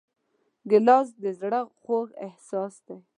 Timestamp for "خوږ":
1.83-2.07